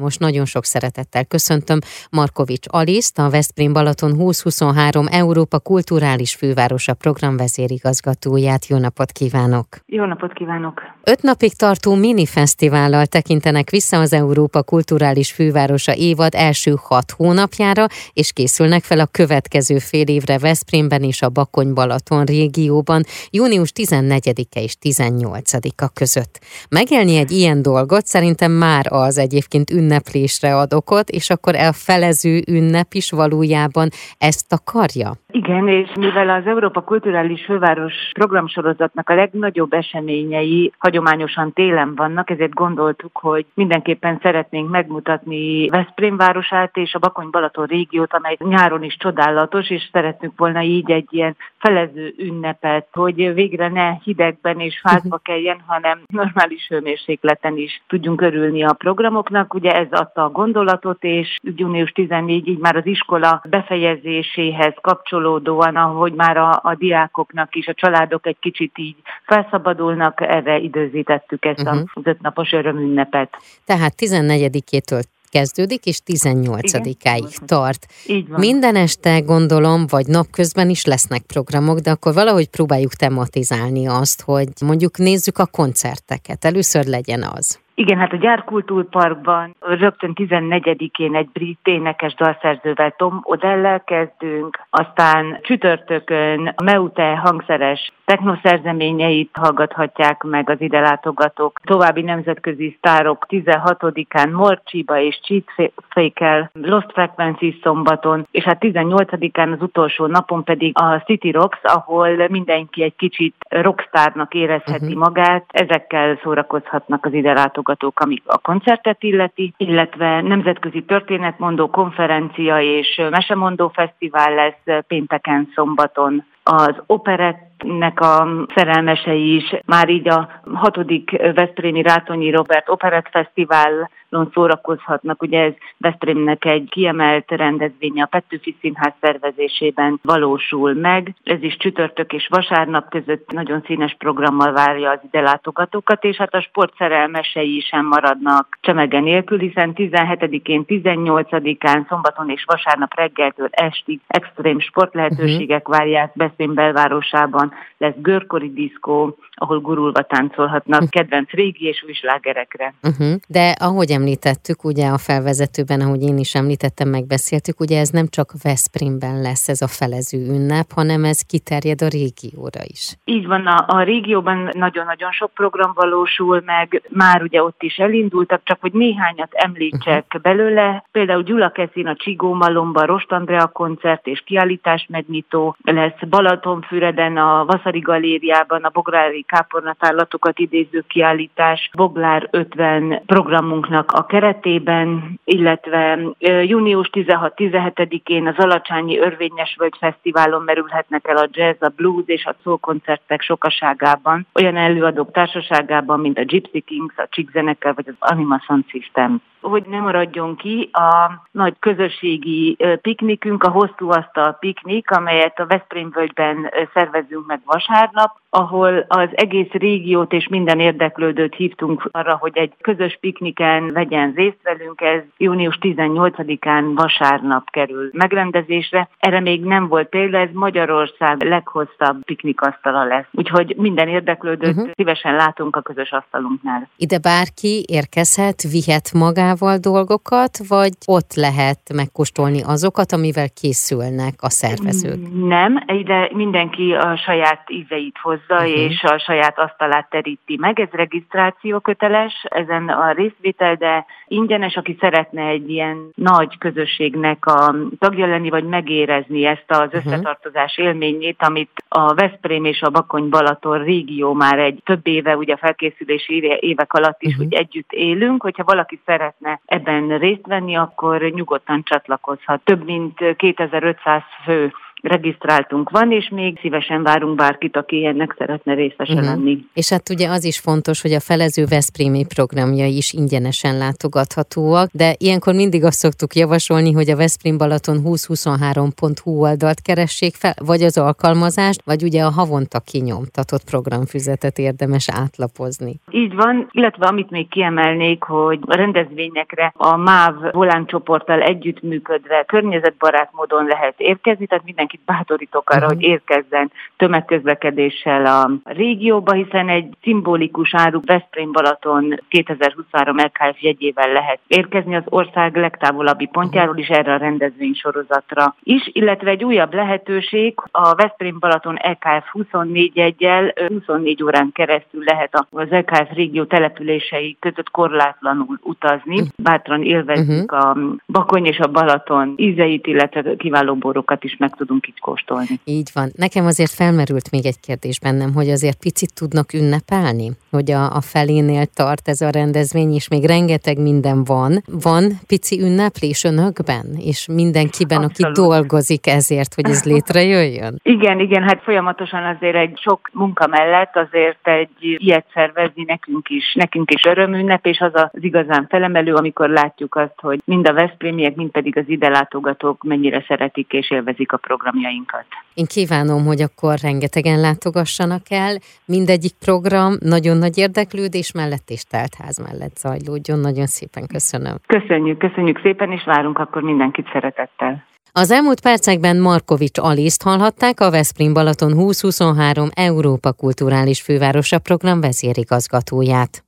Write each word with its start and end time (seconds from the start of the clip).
Most 0.00 0.20
nagyon 0.20 0.44
sok 0.44 0.64
szeretettel 0.64 1.24
köszöntöm 1.24 1.78
Markovics 2.10 2.66
Aliszt, 2.70 3.18
a 3.18 3.30
Veszprém 3.30 3.72
Balaton 3.72 4.10
2023 4.10 5.06
Európa 5.10 5.58
Kulturális 5.58 6.34
Fővárosa 6.34 6.94
programvezérigazgatóját. 6.94 8.66
Jó 8.66 8.78
napot 8.78 9.12
kívánok! 9.12 9.66
Jó 9.86 10.04
napot 10.04 10.32
kívánok! 10.32 10.82
Öt 11.04 11.22
napig 11.22 11.56
tartó 11.56 11.94
minifesztivállal 11.94 13.06
tekintenek 13.06 13.70
vissza 13.70 14.00
az 14.00 14.12
Európa 14.12 14.62
Kulturális 14.62 15.32
Fővárosa 15.32 15.94
évad 15.94 16.34
első 16.34 16.74
hat 16.82 17.10
hónapjára, 17.10 17.86
és 18.12 18.32
készülnek 18.32 18.82
fel 18.82 19.00
a 19.00 19.06
következő 19.06 19.78
fél 19.78 20.06
évre 20.06 20.38
Veszprémben 20.38 21.02
és 21.02 21.22
a 21.22 21.28
Bakony-Balaton 21.28 22.24
régióban 22.24 23.02
június 23.30 23.72
14-e 23.74 24.60
és 24.60 24.76
18-a 24.82 25.88
között. 25.88 26.40
Megélni 26.68 27.16
egy 27.16 27.30
ilyen 27.30 27.62
dolgot 27.62 28.06
szerintem 28.06 28.52
már 28.52 28.86
az 28.88 29.18
egyébként 29.18 29.70
ünneplésre 29.84 30.56
ad 30.56 30.72
okot, 30.72 31.08
és 31.08 31.30
akkor 31.30 31.54
a 31.54 31.72
felező 31.72 32.42
ünnep 32.48 32.92
is 32.92 33.10
valójában 33.10 33.88
ezt 34.18 34.52
akarja? 34.52 35.12
Igen, 35.30 35.68
és 35.68 35.90
mivel 35.98 36.28
az 36.28 36.46
Európa 36.46 36.80
Kulturális 36.80 37.44
Főváros 37.44 37.94
programsorozatnak 38.12 39.08
a 39.08 39.14
legnagyobb 39.14 39.72
eseményei 39.72 40.72
hagyományosan 40.78 41.52
télen 41.52 41.94
vannak, 41.94 42.30
ezért 42.30 42.54
gondoltuk, 42.54 43.18
hogy 43.18 43.46
mindenképpen 43.54 44.18
szeretnénk 44.22 44.70
megmutatni 44.70 45.68
Veszprém 45.68 46.16
városát 46.16 46.76
és 46.76 46.94
a 46.94 46.98
Bakony-Balaton 46.98 47.66
régiót, 47.66 48.12
amely 48.12 48.36
nyáron 48.38 48.82
is 48.82 48.96
csodálatos, 48.96 49.70
és 49.70 49.88
szeretnünk 49.92 50.32
volna 50.36 50.62
így 50.62 50.90
egy 50.90 51.08
ilyen 51.10 51.36
felező 51.64 52.14
ünnepet, 52.18 52.86
hogy 52.92 53.34
végre 53.34 53.68
ne 53.68 53.90
hidegben 54.02 54.60
és 54.60 54.80
fázba 54.82 55.18
kelljen, 55.18 55.62
hanem 55.66 56.02
normális 56.06 56.66
hőmérsékleten 56.68 57.56
is 57.56 57.82
tudjunk 57.88 58.20
örülni 58.20 58.64
a 58.64 58.72
programoknak. 58.72 59.54
Ugye 59.54 59.74
ez 59.74 59.86
adta 59.90 60.24
a 60.24 60.30
gondolatot, 60.30 61.04
és 61.04 61.38
június 61.56 61.90
14 61.90 62.48
így 62.48 62.58
már 62.58 62.76
az 62.76 62.86
iskola 62.86 63.42
befejezéséhez 63.48 64.74
kapcsolódóan, 64.80 65.76
ahogy 65.76 66.12
már 66.12 66.36
a, 66.36 66.50
a 66.62 66.74
diákoknak 66.78 67.54
is, 67.54 67.66
a 67.66 67.74
családok 67.74 68.26
egy 68.26 68.38
kicsit 68.40 68.78
így 68.78 68.96
felszabadulnak, 69.22 70.20
erre 70.20 70.58
időzítettük 70.58 71.44
ezt 71.44 71.60
uh-huh. 71.60 71.82
az 71.92 72.02
ötnapos 72.06 72.52
örömünnepet. 72.52 73.36
Tehát 73.64 73.92
14-től 73.98 75.02
kezdődik, 75.34 75.86
és 75.86 76.00
18-áig 76.06 77.36
tart. 77.46 77.86
Így 78.06 78.28
van. 78.28 78.38
Minden 78.38 78.76
este 78.76 79.18
gondolom, 79.18 79.86
vagy 79.86 80.06
napközben 80.06 80.70
is 80.70 80.84
lesznek 80.84 81.22
programok, 81.22 81.78
de 81.78 81.90
akkor 81.90 82.14
valahogy 82.14 82.48
próbáljuk 82.48 82.94
tematizálni 82.94 83.86
azt, 83.86 84.22
hogy 84.22 84.48
mondjuk 84.60 84.98
nézzük 84.98 85.38
a 85.38 85.46
koncerteket. 85.46 86.44
Először 86.44 86.84
legyen 86.84 87.22
az. 87.22 87.58
Igen, 87.76 87.98
hát 87.98 88.12
a 88.12 88.16
Gyárkultúrparkban 88.16 89.54
rögtön 89.60 90.12
14-én 90.14 91.14
egy 91.14 91.28
brit 91.32 91.58
énekes 91.62 92.14
dalszerzővel 92.14 92.94
Tom 92.96 93.20
Odellel 93.22 93.84
kezdünk, 93.84 94.60
aztán 94.70 95.38
csütörtökön 95.42 96.52
a 96.56 96.62
Meute 96.62 97.16
hangszeres 97.16 97.92
technoszerzeményeit 98.04 99.30
hallgathatják 99.32 100.22
meg 100.22 100.50
az 100.50 100.60
ide 100.60 100.80
látogatók. 100.80 101.60
További 101.64 102.02
nemzetközi 102.02 102.74
sztárok 102.78 103.26
16-án 103.28 104.32
Morcsiba 104.32 105.00
és 105.00 105.20
Cheatfake-el 105.22 106.50
Lost 106.52 106.92
Frequencies 106.92 107.54
szombaton, 107.62 108.26
és 108.30 108.44
hát 108.44 108.58
18-án 108.60 109.52
az 109.52 109.62
utolsó 109.62 110.06
napon 110.06 110.44
pedig 110.44 110.78
a 110.78 111.02
City 111.04 111.30
Rocks, 111.30 111.58
ahol 111.62 112.28
mindenki 112.28 112.82
egy 112.82 112.96
kicsit 112.96 113.34
rockstárnak 113.48 114.34
érezheti 114.34 114.84
uh-huh. 114.84 115.00
magát. 115.00 115.44
Ezekkel 115.48 116.18
szórakozhatnak 116.22 117.04
az 117.04 117.12
ide 117.12 117.32
látogatók, 117.32 117.63
amik 117.94 118.22
a 118.26 118.38
koncertet 118.38 119.02
illeti, 119.02 119.54
illetve 119.56 120.20
nemzetközi 120.20 120.82
történetmondó 120.82 121.70
konferencia 121.70 122.60
és 122.60 123.02
mesemondó 123.10 123.68
fesztivál 123.68 124.34
lesz 124.34 124.82
pénteken, 124.86 125.52
szombaton. 125.54 126.24
Az 126.42 126.82
operettnek 126.86 128.00
a 128.00 128.28
szerelmesei 128.54 129.34
is, 129.34 129.54
már 129.66 129.88
így 129.88 130.08
a 130.08 130.28
hatodik 130.54 131.10
Veszprémi 131.34 131.82
Rátonyi 131.82 132.30
Robert 132.30 132.68
Operett 132.68 133.08
Fesztiválon 133.10 133.88
szórakozhatnak. 134.32 135.22
Ugye 135.22 135.40
ez 135.40 135.52
Veszprémnek 135.76 136.44
egy 136.44 136.68
kiemelt 136.70 137.30
rendezvénye 137.30 138.02
a 138.02 138.06
Petőfi 138.06 138.56
Színház 138.60 138.92
szervezésében 139.00 139.98
valósul 140.02 140.74
meg. 140.74 141.14
Ez 141.24 141.42
is 141.42 141.56
csütörtök 141.56 142.12
és 142.12 142.26
vasárnap 142.30 142.90
között 142.90 143.32
nagyon 143.32 143.62
színes 143.66 143.94
programmal 143.98 144.52
várja 144.52 144.90
az 144.90 144.98
ide 145.02 145.20
látogatókat, 145.20 146.04
és 146.04 146.16
hát 146.16 146.34
a 146.34 146.40
sport 146.40 146.74
szerelmesei 146.78 147.60
sem 147.60 147.86
maradnak 147.86 148.58
csemege 148.60 149.00
nélkül, 149.00 149.38
hiszen 149.38 149.72
17-én, 149.76 150.64
18-án, 150.66 151.88
szombaton 151.88 152.30
és 152.30 152.44
vasárnap 152.46 152.94
reggeltől 152.94 153.48
estig 153.50 154.00
extrém 154.06 154.60
sportlehetőségek 154.60 155.68
uh-huh. 155.68 155.76
várják 155.76 156.10
Veszprém 156.14 156.54
belvárosában 156.54 157.52
lesz 157.78 157.94
görkori 157.96 158.52
diszkó, 158.52 159.16
ahol 159.34 159.60
gurulva 159.60 160.02
táncolhatnak 160.02 160.82
uh-huh. 160.82 160.88
kedvenc 160.88 161.30
régi 161.30 161.66
és 161.66 161.84
új 161.86 161.92
slágerekre. 161.92 162.74
Uh-huh. 162.82 163.14
De 163.28 163.54
ahogy 163.60 163.90
említettük, 164.04 164.64
ugye 164.64 164.86
a 164.88 164.98
felvezetőben, 164.98 165.80
ahogy 165.80 166.02
én 166.02 166.18
is 166.18 166.34
említettem, 166.34 166.88
megbeszéltük, 166.88 167.60
ugye 167.60 167.78
ez 167.78 167.88
nem 167.88 168.06
csak 168.16 168.28
Veszprémben 168.42 169.20
lesz 169.20 169.48
ez 169.48 169.60
a 169.60 169.70
felező 169.80 170.18
ünnep, 170.34 170.68
hanem 170.74 171.04
ez 171.04 171.20
kiterjed 171.32 171.82
a 171.82 171.88
régióra 171.88 172.62
is. 172.74 172.84
Így 173.04 173.26
van, 173.26 173.46
a, 173.46 173.64
a 173.66 173.82
régióban 173.82 174.50
nagyon-nagyon 174.52 175.12
sok 175.12 175.30
program 175.34 175.72
valósul 175.74 176.42
meg, 176.44 176.82
már 176.88 177.22
ugye 177.22 177.42
ott 177.42 177.62
is 177.62 177.76
elindultak, 177.76 178.40
csak 178.44 178.58
hogy 178.60 178.72
néhányat 178.72 179.32
említsek 179.32 180.04
uh-huh. 180.04 180.22
belőle. 180.22 180.84
Például 180.92 181.22
Gyula 181.22 181.50
Keszin 181.50 181.86
a 181.86 181.96
Csigó 181.96 182.34
Malomba, 182.34 182.84
Rost 182.84 183.12
Andrea 183.12 183.46
koncert 183.46 184.06
és 184.06 184.22
kiállítás 184.26 184.86
megnyitó 184.90 185.56
lesz, 185.62 185.98
Balatonfüreden, 186.08 187.16
a 187.16 187.44
Vaszari 187.44 187.80
Galériában, 187.80 188.62
a 188.62 188.70
Bográri 188.72 189.22
kápornatállatokat 189.22 190.38
idéző 190.38 190.84
kiállítás 190.88 191.70
Boglár 191.76 192.28
50 192.30 193.02
programunknak 193.06 193.92
a 193.96 194.06
keretében, 194.06 195.20
illetve 195.24 195.98
június 196.42 196.90
16-17-én 196.92 198.26
az 198.26 198.44
Alacsányi 198.44 198.98
Örvényes 198.98 199.56
Völgy 199.58 199.76
Fesztiválon 199.78 200.42
merülhetnek 200.42 201.08
el 201.08 201.16
a 201.16 201.28
jazz, 201.30 201.62
a 201.62 201.72
blues 201.76 202.04
és 202.06 202.24
a 202.24 202.34
soul 202.42 202.58
koncertek 202.58 203.22
sokaságában, 203.22 204.26
olyan 204.34 204.56
előadók 204.56 205.12
társaságában, 205.12 206.00
mint 206.00 206.18
a 206.18 206.22
Gypsy 206.22 206.60
Kings, 206.60 206.96
a 206.96 207.08
Chick 207.10 207.30
Zenekar 207.32 207.74
vagy 207.74 207.88
az 207.88 207.94
Anima 207.98 208.42
Sound 208.46 208.64
System 208.68 209.22
hogy 209.44 209.64
nem 209.66 209.82
maradjon 209.82 210.36
ki 210.36 210.70
a 210.72 211.22
nagy 211.30 211.54
közösségi 211.58 212.56
piknikünk, 212.82 213.42
a 213.42 213.50
hosszú 213.50 213.90
asztal 213.90 214.36
piknik, 214.40 214.90
amelyet 214.90 215.38
a 215.38 215.46
Veszprém 215.46 215.90
völgyben 215.94 216.52
szervezünk 216.74 217.26
meg 217.26 217.40
vasárnap, 217.44 218.20
ahol 218.30 218.84
az 218.88 219.08
egész 219.12 219.50
régiót 219.50 220.12
és 220.12 220.28
minden 220.28 220.60
érdeklődőt 220.60 221.34
hívtunk 221.34 221.88
arra, 221.90 222.16
hogy 222.20 222.36
egy 222.36 222.52
közös 222.60 222.98
pikniken 223.00 223.72
vegyen 223.72 224.12
részt 224.16 224.40
velünk. 224.42 224.80
Ez 224.80 225.02
június 225.16 225.58
18-án 225.60 226.72
vasárnap 226.74 227.50
kerül 227.50 227.90
megrendezésre. 227.92 228.88
Erre 228.98 229.20
még 229.20 229.44
nem 229.44 229.68
volt 229.68 229.88
példa, 229.88 230.18
ez 230.18 230.28
Magyarország 230.32 231.22
leghosszabb 231.22 232.04
piknikasztala 232.04 232.84
lesz. 232.84 233.06
Úgyhogy 233.12 233.54
minden 233.56 233.88
érdeklődőt 233.88 234.56
uh-huh. 234.56 234.70
szívesen 234.74 235.14
látunk 235.14 235.56
a 235.56 235.60
közös 235.60 235.90
asztalunknál. 235.90 236.68
Ide 236.76 236.98
bárki 236.98 237.64
érkezhet, 237.66 238.42
vihet 238.42 238.92
magával 238.92 239.33
dolgokat, 239.60 240.38
vagy 240.48 240.72
ott 240.86 241.14
lehet 241.14 241.58
megkóstolni 241.74 242.42
azokat, 242.42 242.92
amivel 242.92 243.28
készülnek 243.40 244.14
a 244.18 244.30
szervezők? 244.30 244.98
Nem, 245.26 245.62
ide 245.66 246.10
mindenki 246.12 246.72
a 246.72 246.96
saját 246.96 247.50
ízeit 247.50 247.98
hoz 248.02 248.14
hozza, 248.26 248.44
uh-huh. 248.44 248.60
és 248.60 248.82
a 248.82 248.98
saját 248.98 249.38
asztalát 249.38 249.90
teríti 249.90 250.36
meg. 250.40 250.60
Ez 250.60 250.68
regisztráció 250.70 251.60
köteles, 251.60 252.12
ezen 252.28 252.68
a 252.68 252.92
részvétel, 252.92 253.54
de 253.54 253.84
ingyenes, 254.06 254.56
aki 254.56 254.76
szeretne 254.80 255.26
egy 255.26 255.50
ilyen 255.50 255.90
nagy 255.94 256.38
közösségnek 256.38 257.26
a 257.26 257.54
tagja 257.78 258.06
lenni, 258.06 258.30
vagy 258.30 258.44
megérezni 258.44 259.24
ezt 259.24 259.44
az 259.46 259.58
uh-huh. 259.58 259.84
összetartozás 259.84 260.58
élményét, 260.58 261.22
amit 261.22 261.64
a 261.68 261.94
Veszprém 261.94 262.44
és 262.44 262.62
a 262.62 262.70
Bakony-Balaton 262.70 263.64
régió 263.64 264.12
már 264.12 264.38
egy 264.38 264.60
több 264.64 264.86
éve, 264.86 265.16
ugye 265.16 265.32
a 265.32 265.36
felkészülési 265.36 266.38
évek 266.40 266.72
alatt 266.72 267.02
is 267.02 267.12
uh-huh. 267.12 267.26
úgy 267.26 267.34
együtt 267.34 267.72
élünk, 267.72 268.22
hogyha 268.22 268.44
valaki 268.44 268.80
szeretne 268.84 269.23
ebben 269.44 269.98
részt 269.98 270.26
venni, 270.26 270.56
akkor 270.56 271.00
nyugodtan 271.02 271.62
csatlakozhat. 271.64 272.40
Több 272.44 272.64
mint 272.64 273.16
2500 273.16 274.02
fő 274.24 274.52
regisztráltunk 274.84 275.70
van, 275.70 275.92
és 275.92 276.08
még 276.08 276.38
szívesen 276.40 276.82
várunk 276.82 277.14
bárkit, 277.16 277.56
aki 277.56 277.86
ennek 277.86 278.14
szeretne 278.18 278.54
részese 278.54 278.92
uh-huh. 278.92 279.08
lenni. 279.08 279.38
És 279.54 279.68
hát 279.70 279.90
ugye 279.90 280.08
az 280.08 280.24
is 280.24 280.38
fontos, 280.38 280.82
hogy 280.82 280.92
a 280.92 281.00
Felező 281.00 281.44
Veszprémi 281.44 282.04
programja 282.14 282.66
is 282.66 282.92
ingyenesen 282.92 283.58
látogathatóak, 283.58 284.68
de 284.72 284.94
ilyenkor 284.98 285.34
mindig 285.34 285.64
azt 285.64 285.78
szoktuk 285.78 286.14
javasolni, 286.14 286.72
hogy 286.72 286.90
a 286.90 286.96
Veszprém 286.96 287.36
Balaton 287.38 287.82
2023.hu 287.84 289.10
oldalt 289.20 289.60
keressék 289.62 290.14
fel, 290.14 290.34
vagy 290.46 290.62
az 290.62 290.78
alkalmazást, 290.78 291.62
vagy 291.64 291.82
ugye 291.82 292.02
a 292.02 292.10
havonta 292.10 292.60
kinyomtatott 292.60 293.44
programfüzetet 293.50 294.38
érdemes 294.38 294.88
átlapozni. 295.02 295.74
Így 295.90 296.14
van, 296.14 296.48
illetve 296.50 296.86
amit 296.86 297.10
még 297.10 297.28
kiemelnék, 297.28 298.02
hogy 298.02 298.38
a 298.46 298.56
rendezvényekre 298.56 299.52
a 299.56 299.76
MÁV 299.76 300.14
Volán 300.32 300.66
csoporttal 300.66 301.20
együttműködve 301.20 302.24
környezetbarát 302.26 303.10
módon 303.12 303.44
lehet 303.46 303.74
érkezni, 303.76 304.26
tehát 304.26 304.44
mindenkit 304.74 304.84
bátorítok 304.84 305.50
arra, 305.50 305.64
uh-huh. 305.64 305.74
hogy 305.74 305.82
érkezzen 305.82 306.52
tömegközlekedéssel 306.76 308.06
a 308.06 308.30
régióba, 308.44 309.12
hiszen 309.12 309.48
egy 309.48 309.76
szimbolikus 309.82 310.54
áru 310.54 310.80
Veszprém 310.84 311.32
Balaton 311.32 312.00
2023 312.08 312.96
LKF 312.96 313.42
jegyével 313.42 313.92
lehet 313.92 314.18
érkezni 314.26 314.76
az 314.76 314.82
ország 314.84 315.36
legtávolabbi 315.36 316.06
pontjáról 316.06 316.58
is 316.58 316.68
erre 316.68 316.92
a 316.92 316.96
rendezvény 316.96 317.54
sorozatra 317.54 318.34
is, 318.42 318.70
illetve 318.72 319.10
egy 319.10 319.24
újabb 319.24 319.54
lehetőség 319.54 320.34
a 320.50 320.74
Veszprém 320.74 321.18
Balaton 321.18 321.54
LKF 321.54 322.08
24 322.12 322.76
jegyel 322.76 323.32
24 323.48 324.02
órán 324.02 324.30
keresztül 324.32 324.84
lehet 324.84 325.26
az 325.30 325.48
LKF 325.50 325.92
régió 325.94 326.24
települései 326.24 327.16
között 327.20 327.50
korlátlanul 327.50 328.38
utazni. 328.42 329.02
Bátran 329.16 329.62
élvezzük 329.62 330.32
uh-huh. 330.32 330.50
a 330.50 330.56
Bakony 330.86 331.26
és 331.26 331.38
a 331.38 331.46
Balaton 331.46 332.12
ízeit, 332.16 332.66
illetve 332.66 333.16
kiváló 333.16 333.54
borokat 333.54 334.04
is 334.04 334.16
meg 334.16 334.34
tudunk 334.36 334.63
így 334.68 334.80
kóstolni. 334.80 335.40
Így 335.44 335.70
van. 335.74 335.90
Nekem 335.96 336.26
azért 336.26 336.50
felmerült 336.50 337.10
még 337.10 337.26
egy 337.26 337.40
kérdés 337.40 337.80
bennem, 337.80 338.12
hogy 338.14 338.28
azért 338.28 338.58
picit 338.58 338.94
tudnak 338.94 339.32
ünnepelni, 339.32 340.10
hogy 340.30 340.50
a, 340.50 340.62
a 340.76 340.80
felénél 340.80 341.46
tart 341.46 341.88
ez 341.88 342.00
a 342.00 342.10
rendezvény, 342.10 342.72
és 342.72 342.88
még 342.88 343.04
rengeteg 343.04 343.58
minden 343.58 344.04
van. 344.04 344.32
Van 344.62 344.84
pici 345.06 345.40
ünneplés 345.40 346.04
önökben, 346.04 346.66
és 346.78 347.06
mindenkiben, 347.12 347.82
Abszolút. 347.82 348.18
aki 348.18 348.20
dolgozik 348.20 348.86
ezért, 348.86 349.34
hogy 349.34 349.48
ez 349.48 349.64
létrejöjjön? 349.64 350.60
Igen, 350.76 351.00
igen, 351.00 351.22
hát 351.22 351.42
folyamatosan 351.42 352.04
azért 352.04 352.34
egy 352.34 352.58
sok 352.58 352.90
munka 352.92 353.26
mellett 353.26 353.76
azért 353.76 354.28
egy 354.28 354.50
ilyet 354.60 355.06
szervezni 355.14 355.64
nekünk 355.66 356.08
is, 356.08 356.34
nekünk 356.34 356.70
is 356.70 356.84
örömünnep, 356.84 357.46
és 357.46 357.58
az 357.58 357.72
az 357.74 357.88
igazán 357.92 358.46
felemelő, 358.48 358.94
amikor 358.94 359.28
látjuk 359.28 359.74
azt, 359.74 360.00
hogy 360.00 360.20
mind 360.24 360.48
a 360.48 360.52
Veszprémiek, 360.52 361.14
mind 361.14 361.30
pedig 361.30 361.58
az 361.58 361.64
ide 361.66 361.88
látogatók 361.88 362.62
mennyire 362.62 363.04
szeretik 363.08 363.52
és 363.52 363.70
élvezik 363.70 364.12
a 364.12 364.16
programjainkat. 364.54 365.06
Én 365.34 365.46
kívánom, 365.46 366.04
hogy 366.04 366.20
akkor 366.22 366.54
rengetegen 366.62 367.20
látogassanak 367.20 368.10
el, 368.10 368.36
mindegyik 368.66 369.14
program 369.24 369.72
nagyon 369.80 370.16
nagy 370.16 370.38
érdeklődés 370.38 371.12
mellett 371.12 371.48
és 371.48 371.62
teltház 371.62 372.18
mellett 372.18 372.56
zajlódjon. 372.56 373.18
Nagyon 373.18 373.46
szépen 373.46 373.86
köszönöm. 373.86 374.34
Köszönjük, 374.46 374.98
köszönjük 374.98 375.40
szépen, 375.42 375.72
és 375.72 375.84
várunk 375.84 376.18
akkor 376.18 376.42
mindenkit 376.42 376.86
szeretettel. 376.92 377.64
Az 377.92 378.10
elmúlt 378.10 378.40
percekben 378.40 378.96
Markovics 378.96 379.58
Aliszt 379.58 380.02
hallhatták 380.02 380.60
a 380.60 380.70
Veszprém 380.70 381.12
Balaton 381.12 381.50
2023 381.50 382.48
Európa 382.54 383.12
Kulturális 383.12 383.82
Fővárosa 383.82 384.38
program 384.38 384.80
vezérigazgatóját. 384.80 386.23